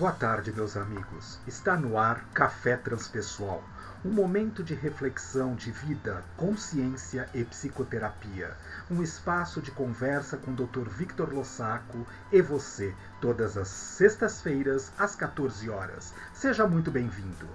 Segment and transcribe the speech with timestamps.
[0.00, 1.38] Boa tarde, meus amigos.
[1.46, 3.62] Está no ar Café Transpessoal,
[4.02, 8.56] um momento de reflexão de vida, consciência e psicoterapia.
[8.90, 10.88] Um espaço de conversa com o Dr.
[10.88, 16.14] Victor Lossaco e você, todas as sextas-feiras, às 14 horas.
[16.32, 17.46] Seja muito bem-vindo.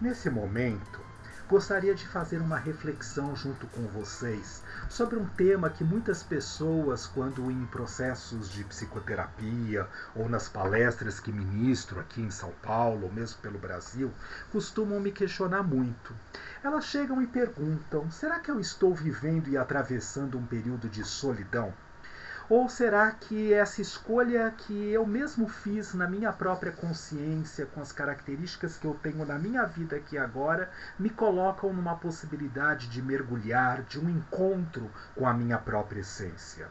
[0.00, 1.07] Nesse momento,
[1.48, 7.50] gostaria de fazer uma reflexão junto com vocês sobre um tema que muitas pessoas, quando
[7.50, 13.40] em processos de psicoterapia ou nas palestras que ministro aqui em São Paulo ou mesmo
[13.40, 14.12] pelo Brasil,
[14.52, 16.14] costumam me questionar muito.
[16.62, 21.72] Elas chegam e perguntam: será que eu estou vivendo e atravessando um período de solidão?
[22.50, 27.92] Ou será que essa escolha que eu mesmo fiz na minha própria consciência, com as
[27.92, 33.82] características que eu tenho na minha vida aqui agora, me colocam numa possibilidade de mergulhar,
[33.82, 36.68] de um encontro com a minha própria essência?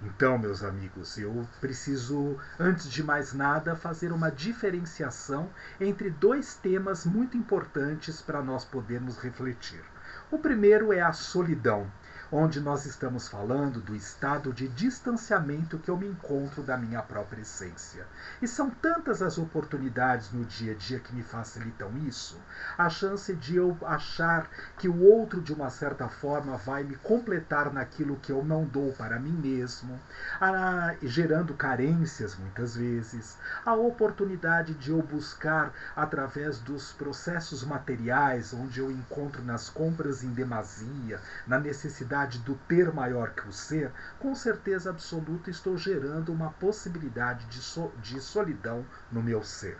[0.00, 7.04] Então, meus amigos, eu preciso, antes de mais nada, fazer uma diferenciação entre dois temas
[7.04, 9.82] muito importantes para nós podermos refletir.
[10.30, 11.90] O primeiro é a solidão
[12.30, 17.42] onde nós estamos falando do estado de distanciamento que eu me encontro da minha própria
[17.42, 18.04] essência.
[18.42, 22.40] E são tantas as oportunidades no dia a dia que me facilitam isso,
[22.76, 27.72] a chance de eu achar que o outro, de uma certa forma, vai me completar
[27.72, 29.98] naquilo que eu não dou para mim mesmo,
[30.40, 38.80] a, gerando carências muitas vezes, a oportunidade de eu buscar através dos processos materiais, onde
[38.80, 43.92] eu encontro nas compras em demasia, na necessidade possibilidade do ter maior que o ser,
[44.18, 49.76] com certeza absoluta estou gerando uma possibilidade de, so, de solidão no meu ser.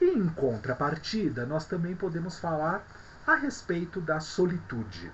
[0.00, 2.84] E em contrapartida, nós também podemos falar
[3.24, 5.12] a respeito da solitude.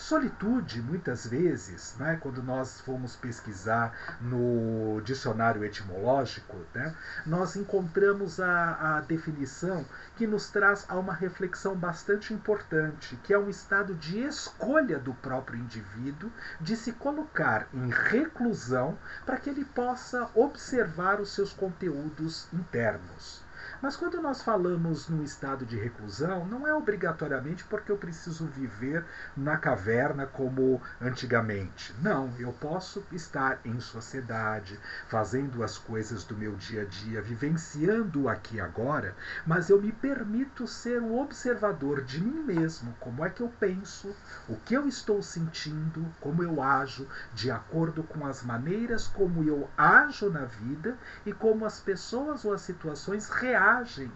[0.00, 8.96] Solitude, muitas vezes, né, quando nós fomos pesquisar no dicionário etimológico, né, nós encontramos a,
[8.96, 9.84] a definição
[10.16, 15.12] que nos traz a uma reflexão bastante importante, que é um estado de escolha do
[15.12, 22.48] próprio indivíduo de se colocar em reclusão para que ele possa observar os seus conteúdos
[22.54, 23.49] internos.
[23.82, 29.06] Mas quando nós falamos num estado de reclusão, não é obrigatoriamente porque eu preciso viver
[29.34, 31.94] na caverna como antigamente.
[32.02, 38.28] Não, eu posso estar em sociedade, fazendo as coisas do meu dia a dia, vivenciando
[38.28, 43.40] aqui agora, mas eu me permito ser o observador de mim mesmo, como é que
[43.40, 44.14] eu penso,
[44.46, 49.70] o que eu estou sentindo, como eu ajo, de acordo com as maneiras como eu
[49.74, 53.69] ajo na vida e como as pessoas ou as situações reagem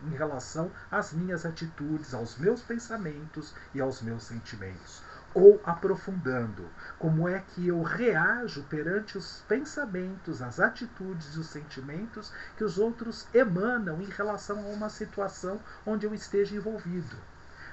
[0.05, 5.01] em relação às minhas atitudes, aos meus pensamentos e aos meus sentimentos.
[5.33, 12.33] Ou aprofundando, como é que eu reajo perante os pensamentos, as atitudes e os sentimentos
[12.57, 17.17] que os outros emanam em relação a uma situação onde eu esteja envolvido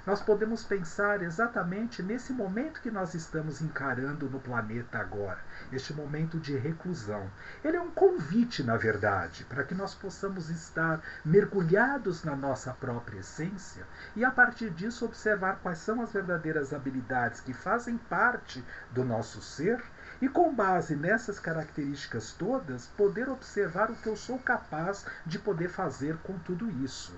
[0.05, 5.39] nós podemos pensar exatamente nesse momento que nós estamos encarando no planeta agora,
[5.71, 7.29] este momento de reclusão.
[7.63, 13.19] Ele é um convite, na verdade, para que nós possamos estar mergulhados na nossa própria
[13.19, 13.85] essência
[14.15, 19.39] e, a partir disso, observar quais são as verdadeiras habilidades que fazem parte do nosso
[19.41, 19.83] ser
[20.19, 25.69] e, com base nessas características todas, poder observar o que eu sou capaz de poder
[25.69, 27.13] fazer com tudo isso.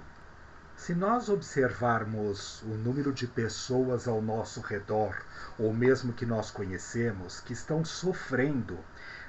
[0.76, 5.16] Se nós observarmos o número de pessoas ao nosso redor,
[5.58, 8.78] ou mesmo que nós conhecemos, que estão sofrendo,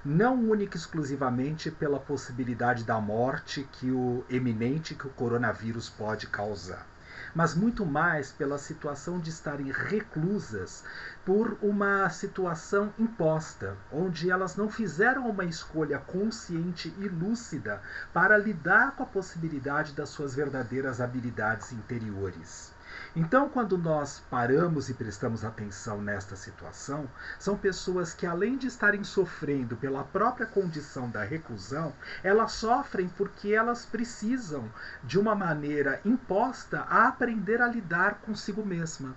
[0.05, 6.27] não única e exclusivamente pela possibilidade da morte que o eminente que o coronavírus pode
[6.27, 6.94] causar
[7.35, 10.85] mas muito mais pela situação de estarem reclusas
[11.25, 18.95] por uma situação imposta, onde elas não fizeram uma escolha consciente e lúcida para lidar
[18.95, 22.74] com a possibilidade das suas verdadeiras habilidades interiores.
[23.17, 29.05] Então, quando nós paramos e prestamos atenção nesta situação, são pessoas que, além de estarem
[29.05, 34.71] sofrendo pela própria condição da reclusão, elas sofrem porque elas precisam,
[35.03, 39.15] de uma maneira imposta, a aprender a lidar consigo mesma.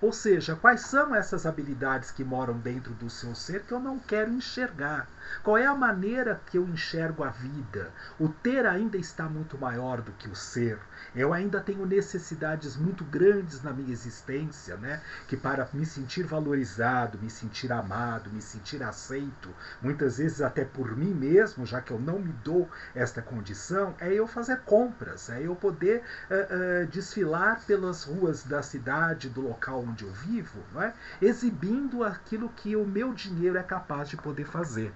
[0.00, 3.98] Ou seja, quais são essas habilidades que moram dentro do seu ser que eu não
[3.98, 5.06] quero enxergar?
[5.42, 7.90] Qual é a maneira que eu enxergo a vida?
[8.18, 10.78] O ter ainda está muito maior do que o ser.
[11.14, 15.00] Eu ainda tenho necessidades muito grandes na minha existência, né?
[15.26, 19.48] Que para me sentir valorizado, me sentir amado, me sentir aceito,
[19.80, 24.12] muitas vezes até por mim mesmo, já que eu não me dou esta condição, é
[24.12, 29.82] eu fazer compras, é eu poder uh, uh, desfilar pelas ruas da cidade, do local
[29.82, 30.94] onde eu vivo, não é?
[31.20, 34.92] exibindo aquilo que o meu dinheiro é capaz de poder fazer.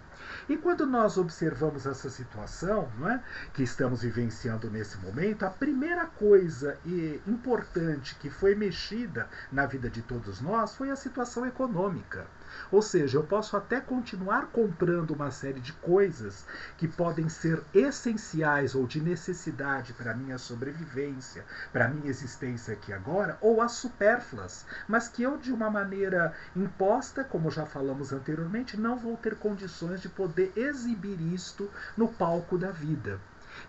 [0.48, 3.22] E quando nós observamos essa situação não é,
[3.52, 6.78] que estamos vivenciando nesse momento, a primeira coisa
[7.26, 12.26] importante que foi mexida na vida de todos nós foi a situação econômica.
[12.70, 16.44] Ou seja, eu posso até continuar comprando uma série de coisas
[16.76, 22.92] que podem ser essenciais ou de necessidade para minha sobrevivência, para a minha existência aqui
[22.92, 28.76] agora, ou as supérfluas, mas que eu, de uma maneira imposta, como já falamos anteriormente,
[28.76, 33.20] não vou ter condições de poder exibir isto no palco da vida.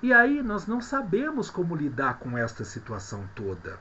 [0.02, 3.78] E aí nós não sabemos como lidar com esta situação toda.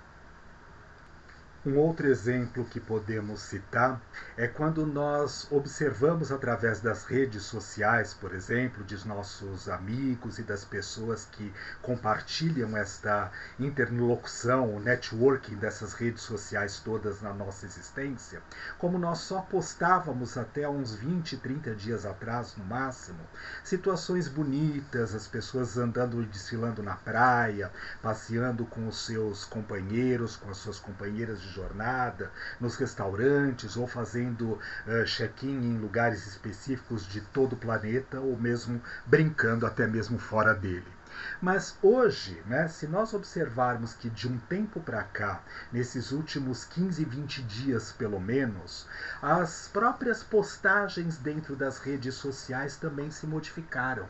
[1.67, 3.99] Um outro exemplo que podemos citar
[4.37, 10.63] é quando nós observamos através das redes sociais, por exemplo, de nossos amigos e das
[10.63, 11.51] pessoas que
[11.81, 18.43] compartilham esta interlocução, o networking dessas redes sociais todas na nossa existência,
[18.77, 23.21] como nós só postávamos até uns 20, 30 dias atrás no máximo,
[23.63, 27.73] situações bonitas, as pessoas andando e desfilando na praia,
[28.03, 32.31] passeando com os seus companheiros, com as suas companheiras de jornada,
[32.61, 38.83] nos restaurantes ou fazendo uh, check-in em lugares específicos de todo o planeta ou mesmo
[39.07, 40.93] brincando até mesmo fora dele.
[41.41, 45.43] Mas hoje, né, se nós observarmos que de um tempo para cá,
[45.73, 48.87] nesses últimos 15, 20 dias pelo menos,
[49.23, 54.09] as próprias postagens dentro das redes sociais também se modificaram.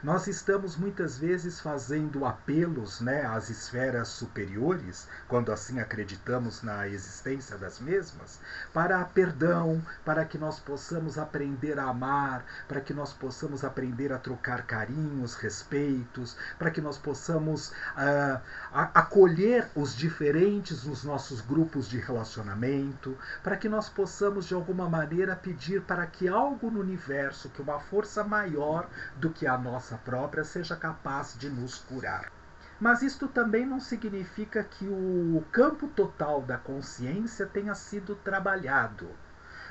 [0.00, 7.58] Nós estamos muitas vezes fazendo apelos né, às esferas superiores, quando assim acreditamos na existência
[7.58, 8.38] das mesmas,
[8.72, 14.18] para perdão, para que nós possamos aprender a amar, para que nós possamos aprender a
[14.18, 18.40] trocar carinhos, respeitos, para que nós possamos uh,
[18.72, 25.34] acolher os diferentes nos nossos grupos de relacionamento, para que nós possamos de alguma maneira
[25.34, 30.44] pedir para que algo no universo, que uma força maior do que a nossa própria
[30.44, 32.30] seja capaz de nos curar.
[32.78, 39.08] Mas isto também não significa que o campo total da consciência tenha sido trabalhado.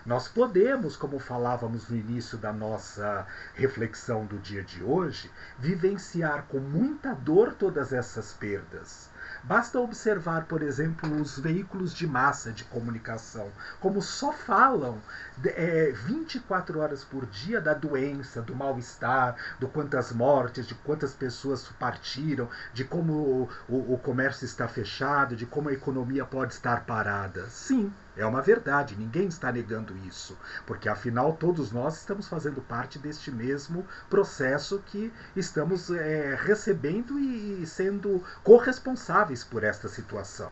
[0.05, 5.29] Nós podemos, como falávamos no início da nossa reflexão do dia de hoje,
[5.59, 9.09] vivenciar com muita dor todas essas perdas.
[9.43, 14.99] Basta observar, por exemplo, os veículos de massa de comunicação, como só falam
[15.43, 21.67] é, 24 horas por dia da doença, do mal-estar, do quantas mortes, de quantas pessoas
[21.79, 26.85] partiram, de como o, o, o comércio está fechado, de como a economia pode estar
[26.85, 27.47] parada.
[27.49, 32.97] Sim, é uma verdade, ninguém está negando isso, porque afinal todos nós estamos fazendo parte
[32.97, 40.49] deste mesmo processo que estamos é, recebendo e sendo corresponsáveis por esta situação.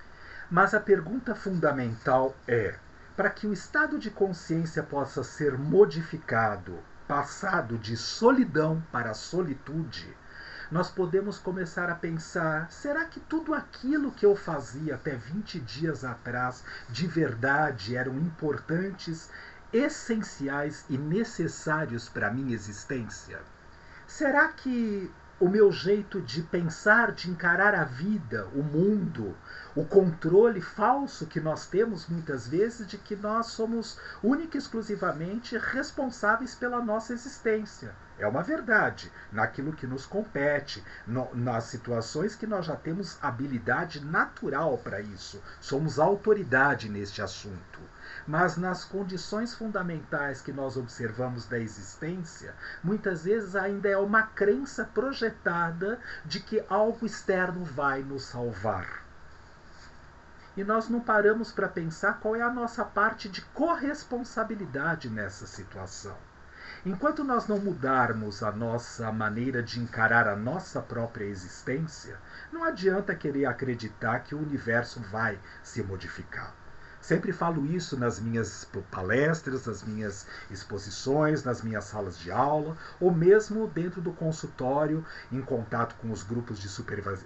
[0.49, 2.75] Mas a pergunta fundamental é:
[3.15, 6.77] para que o estado de consciência possa ser modificado,
[7.07, 10.15] passado de solidão para solitude,
[10.71, 16.03] nós podemos começar a pensar: será que tudo aquilo que eu fazia até 20 dias
[16.03, 19.29] atrás de verdade eram importantes,
[19.71, 23.39] essenciais e necessários para a minha existência?
[24.07, 29.35] Será que o meu jeito de pensar, de encarar a vida, o mundo,
[29.75, 35.57] o controle falso que nós temos muitas vezes de que nós somos única e exclusivamente
[35.57, 37.93] responsáveis pela nossa existência.
[38.17, 43.99] É uma verdade, naquilo que nos compete, no, nas situações que nós já temos habilidade
[43.99, 47.94] natural para isso, somos autoridade neste assunto
[48.27, 52.53] mas nas condições fundamentais que nós observamos da existência,
[52.83, 59.03] muitas vezes ainda é uma crença projetada de que algo externo vai nos salvar.
[60.57, 66.15] E nós não paramos para pensar qual é a nossa parte de corresponsabilidade nessa situação.
[66.85, 72.17] Enquanto nós não mudarmos a nossa maneira de encarar a nossa própria existência,
[72.51, 76.53] não adianta querer acreditar que o universo vai se modificar.
[77.05, 83.13] Sempre falo isso nas minhas palestras, nas minhas exposições, nas minhas salas de aula, ou
[83.13, 86.67] mesmo dentro do consultório, em contato com os grupos de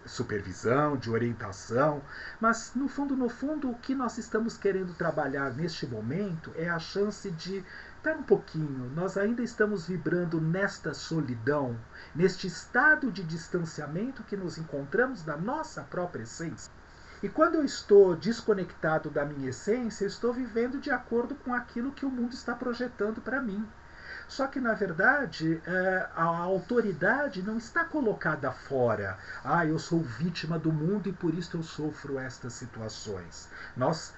[0.06, 2.02] supervisão, de orientação.
[2.42, 6.78] Mas, no fundo, no fundo, o que nós estamos querendo trabalhar neste momento é a
[6.78, 7.64] chance de
[7.96, 11.78] Espera um pouquinho, nós ainda estamos vibrando nesta solidão,
[12.16, 16.79] neste estado de distanciamento que nos encontramos da nossa própria essência.
[17.22, 21.92] E quando eu estou desconectado da minha essência, eu estou vivendo de acordo com aquilo
[21.92, 23.68] que o mundo está projetando para mim.
[24.30, 29.18] Só que, na verdade, é, a autoridade não está colocada fora.
[29.44, 33.50] Ah, eu sou vítima do mundo e por isso eu sofro estas situações.
[33.76, 34.14] Nós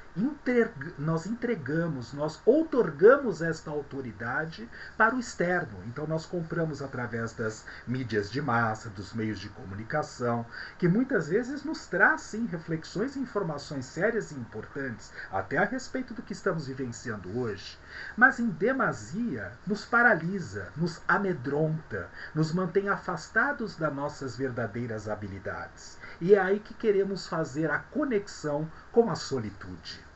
[0.98, 5.78] nós entregamos, nós outorgamos esta autoridade para o externo.
[5.88, 10.46] Então nós compramos através das mídias de massa, dos meios de comunicação,
[10.78, 16.14] que muitas vezes nos traz sim reflexões e informações sérias e importantes, até a respeito
[16.14, 17.78] do que estamos vivenciando hoje.
[18.18, 25.98] Mas em demasia nos paralisa, nos amedronta, nos mantém afastados das nossas verdadeiras habilidades.
[26.20, 30.11] E é aí que queremos fazer a conexão com a solitude.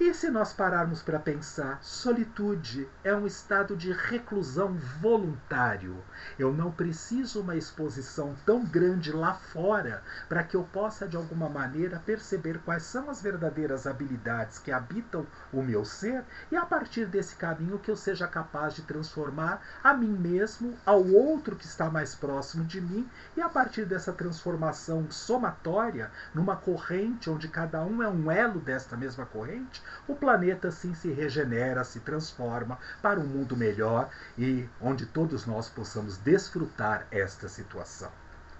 [0.00, 5.96] E se nós pararmos para pensar, solitude é um estado de reclusão voluntário.
[6.36, 11.48] Eu não preciso uma exposição tão grande lá fora para que eu possa de alguma
[11.48, 17.06] maneira perceber quais são as verdadeiras habilidades que habitam o meu ser e a partir
[17.06, 21.88] desse caminho que eu seja capaz de transformar a mim mesmo, ao outro que está
[21.88, 28.02] mais próximo de mim e a partir dessa transformação somatória numa corrente onde cada um
[28.02, 33.26] é um elo desta mesma corrente, o planeta sim se regenera, se transforma para um
[33.26, 38.10] mundo melhor e onde todos nós possamos desfrutar esta situação.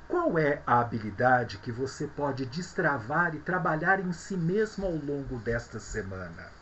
[0.07, 5.39] Qual é a habilidade que você pode destravar e trabalhar em si mesmo ao longo
[5.39, 6.54] desta semana?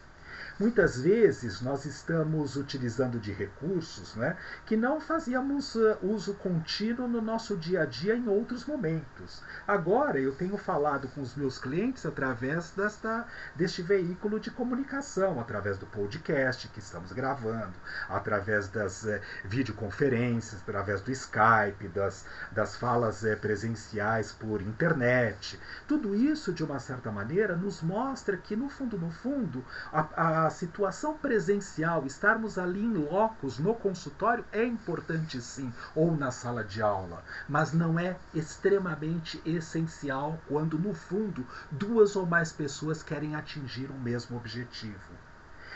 [0.63, 7.21] Muitas vezes nós estamos utilizando de recursos né, que não fazíamos uh, uso contínuo no
[7.21, 9.43] nosso dia a dia em outros momentos.
[9.67, 13.27] Agora eu tenho falado com os meus clientes através desta,
[13.57, 17.75] deste veículo de comunicação, através do podcast que estamos gravando,
[18.09, 25.59] através das uh, videoconferências, através do Skype, das, das falas uh, presenciais por internet.
[25.89, 30.52] Tudo isso, de uma certa maneira, nos mostra que, no fundo, no fundo, a, a
[30.53, 36.81] situação presencial, estarmos ali em locos, no consultório, é importante sim, ou na sala de
[36.81, 43.91] aula, mas não é extremamente essencial quando, no fundo, duas ou mais pessoas querem atingir
[43.91, 45.32] o mesmo objetivo.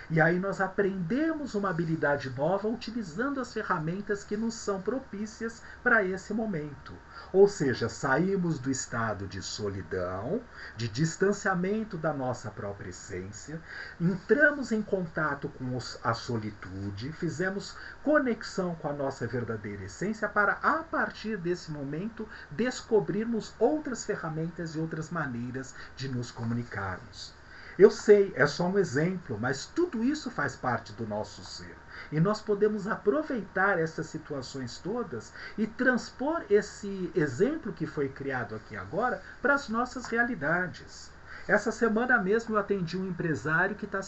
[0.08, 6.04] E aí nós aprendemos uma habilidade nova utilizando as ferramentas que nos são propícias para
[6.04, 6.92] esse momento.
[7.32, 10.40] Ou seja, saímos do estado de solidão,
[10.76, 13.60] de distanciamento da nossa própria essência,
[14.00, 20.52] entramos em contato com os, a solitude, fizemos conexão com a nossa verdadeira essência para,
[20.62, 27.34] a partir desse momento, descobrirmos outras ferramentas e outras maneiras de nos comunicarmos.
[27.78, 31.76] Eu sei, é só um exemplo, mas tudo isso faz parte do nosso ser.
[32.10, 38.76] E nós podemos aproveitar essas situações todas e transpor esse exemplo que foi criado aqui
[38.76, 41.10] agora para as nossas realidades.
[41.48, 44.00] Essa semana mesmo eu atendi um empresário que, tá,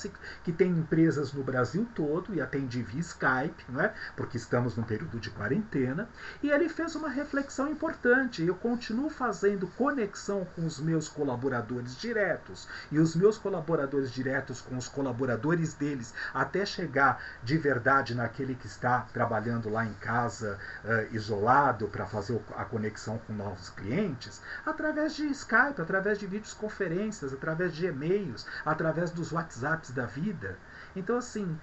[0.42, 3.94] que tem empresas no Brasil todo e atendi via Skype, não é?
[4.16, 6.08] porque estamos num período de quarentena,
[6.42, 8.44] e ele fez uma reflexão importante.
[8.44, 14.76] Eu continuo fazendo conexão com os meus colaboradores diretos e os meus colaboradores diretos com
[14.76, 21.14] os colaboradores deles, até chegar de verdade naquele que está trabalhando lá em casa, uh,
[21.14, 27.74] isolado, para fazer a conexão com novos clientes, através de Skype, através de videoconferências através
[27.74, 30.56] de e-mails, através dos WhatsApps da vida.
[30.94, 31.58] Então, assim,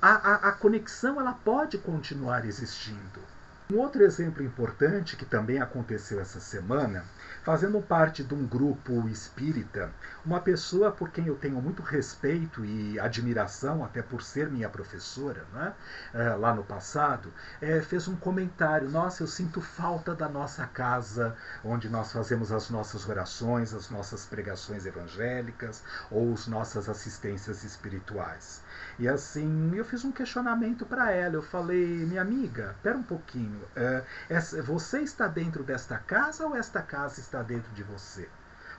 [0.00, 3.20] a, a, a conexão ela pode continuar existindo.
[3.70, 7.04] Um outro exemplo importante que também aconteceu essa semana,
[7.44, 9.90] fazendo parte de um grupo espírita,
[10.24, 15.44] uma pessoa por quem eu tenho muito respeito e admiração, até por ser minha professora,
[15.52, 15.74] né,
[16.38, 21.90] lá no passado, é, fez um comentário: Nossa, eu sinto falta da nossa casa, onde
[21.90, 28.62] nós fazemos as nossas orações, as nossas pregações evangélicas ou as nossas assistências espirituais.
[28.98, 31.34] E assim, eu fiz um questionamento para ela.
[31.34, 33.57] Eu falei, minha amiga, espera um pouquinho.
[33.76, 34.04] É,
[34.62, 38.28] você está dentro desta casa ou esta casa está dentro de você?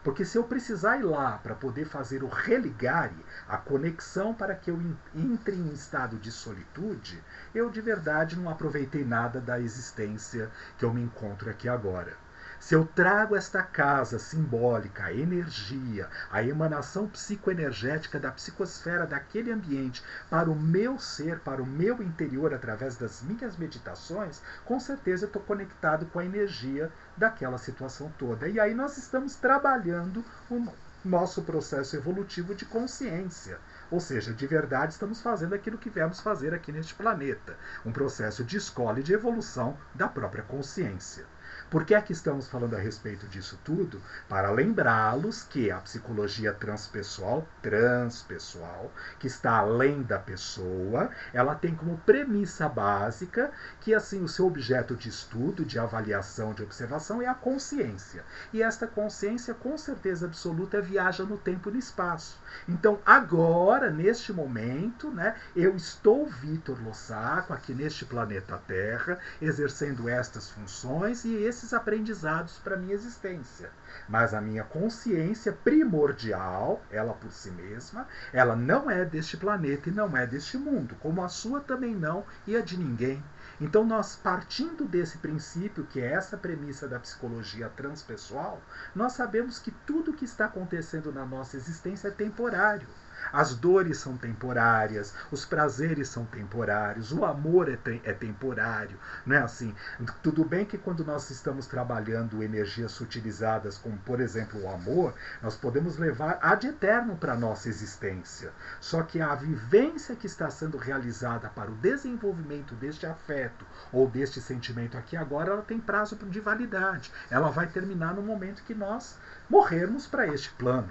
[0.04, 4.72] Porque se eu precisar ir lá para poder fazer o religare, a conexão para que
[4.72, 4.80] eu
[5.14, 7.22] entre em estado de solitude,
[7.54, 12.14] eu de verdade não aproveitei nada da existência que eu me encontro aqui agora.
[12.60, 20.04] Se eu trago esta casa simbólica, a energia, a emanação psicoenergética da psicosfera daquele ambiente
[20.30, 25.28] para o meu ser, para o meu interior, através das minhas meditações, com certeza eu
[25.28, 28.50] estou conectado com a energia daquela situação toda.
[28.50, 30.68] E aí nós estamos trabalhando o
[31.04, 33.58] nosso processo evolutivo de consciência.
[33.90, 37.56] Ou seja, de verdade estamos fazendo aquilo que viemos fazer aqui neste planeta.
[37.86, 41.26] Um processo de escola e de evolução da própria consciência.
[41.70, 44.02] Por que é que estamos falando a respeito disso tudo?
[44.28, 51.98] Para lembrá-los que a psicologia transpessoal, transpessoal, que está além da pessoa, ela tem como
[52.00, 57.36] premissa básica que assim o seu objeto de estudo, de avaliação, de observação é a
[57.36, 58.24] consciência.
[58.52, 62.40] E esta consciência, com certeza absoluta, viaja no tempo e no espaço.
[62.68, 70.50] Então, agora, neste momento, né, eu estou Vitor Lossaco aqui neste planeta Terra, exercendo estas
[70.50, 73.70] funções e esses aprendizados para minha existência.
[74.08, 79.92] Mas a minha consciência primordial, ela por si mesma, ela não é deste planeta e
[79.92, 83.22] não é deste mundo, como a sua também não e a de ninguém.
[83.60, 88.62] Então, nós partindo desse princípio, que é essa premissa da psicologia transpessoal,
[88.96, 92.88] nós sabemos que tudo que está acontecendo na nossa existência é temporário.
[93.32, 98.98] As dores são temporárias, os prazeres são temporários, o amor é, te é temporário.
[99.26, 99.76] Não é assim?
[100.22, 105.56] Tudo bem que quando nós estamos trabalhando energias sutilizadas, como por exemplo o amor, nós
[105.56, 108.52] podemos levar ad eterno para a nossa existência.
[108.80, 114.42] Só que a vivência que está sendo realizada para o desenvolvimento deste afeto ou deste
[114.42, 117.12] sentimento aqui agora, ela tem prazo de validade.
[117.30, 119.18] Ela vai terminar no momento que nós
[119.50, 120.90] morrermos para este plano.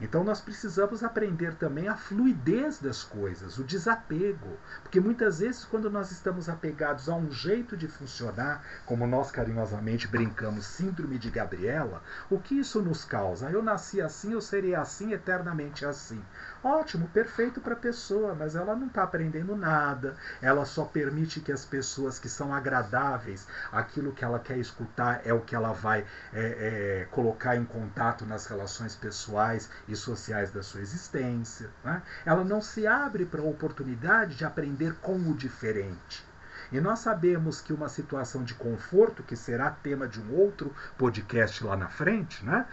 [0.00, 4.56] Então nós precisamos aprender também a fluidez das coisas, o desapego.
[4.82, 10.06] Porque muitas vezes, quando nós estamos apegados a um jeito de funcionar, como nós carinhosamente
[10.06, 13.50] brincamos, síndrome de Gabriela, o que isso nos causa?
[13.50, 16.22] Eu nasci assim, eu serei assim, eternamente assim.
[16.62, 21.52] Ótimo, perfeito para a pessoa, mas ela não está aprendendo nada, ela só permite que
[21.52, 26.04] as pessoas que são agradáveis, aquilo que ela quer escutar é o que ela vai
[26.32, 26.40] é,
[27.02, 31.70] é, colocar em contato nas relações pessoais e sociais da sua existência.
[31.84, 32.02] Né?
[32.26, 36.27] Ela não se abre para a oportunidade de aprender com o diferente.
[36.70, 41.64] E nós sabemos que uma situação de conforto, que será tema de um outro podcast
[41.64, 42.66] lá na frente, né?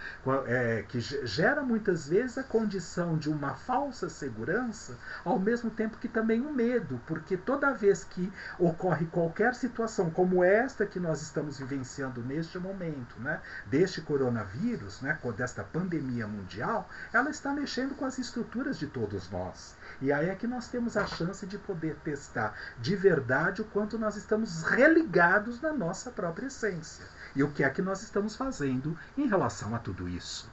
[0.47, 6.07] É, que gera muitas vezes a condição de uma falsa segurança, ao mesmo tempo que
[6.07, 11.59] também um medo, porque toda vez que ocorre qualquer situação como esta que nós estamos
[11.59, 13.41] vivenciando neste momento, né?
[13.65, 15.17] deste coronavírus, né?
[15.37, 19.75] desta pandemia mundial, ela está mexendo com as estruturas de todos nós.
[20.01, 23.84] E aí é que nós temos a chance de poder testar de verdade o quanto
[23.93, 27.05] nós estamos religados na nossa própria essência.
[27.35, 30.51] E o que é que nós estamos fazendo em relação a tudo isso.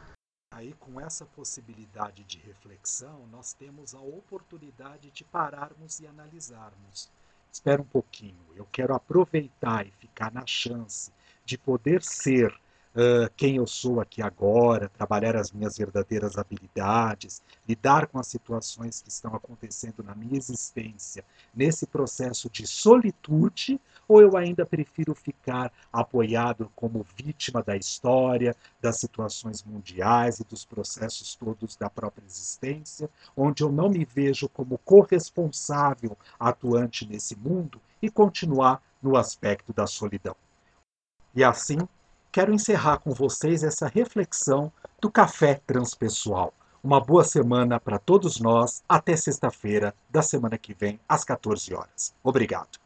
[0.53, 7.11] Aí, com essa possibilidade de reflexão, nós temos a oportunidade de pararmos e analisarmos.
[7.51, 11.11] Espera um pouquinho, eu quero aproveitar e ficar na chance
[11.45, 12.55] de poder ser
[12.95, 19.03] uh, quem eu sou aqui agora, trabalhar as minhas verdadeiras habilidades, lidar com as situações
[19.03, 21.25] que estão acontecendo na minha existência,
[21.55, 28.99] nesse processo de solitude, ou eu ainda prefiro ficar apoiado como vítima da história, das
[28.99, 34.79] situações mundiais e dos processos todos da própria existência, onde eu não me vejo como
[34.79, 40.37] corresponsável atuante nesse mundo e continuar no aspecto da solidão.
[41.35, 41.79] E assim,
[42.33, 46.55] quero encerrar com vocês essa reflexão do café transpessoal.
[46.83, 48.83] Uma boa semana para todos nós.
[48.89, 52.15] Até sexta-feira da semana que vem, às 14 horas.
[52.25, 52.82] Obrigado.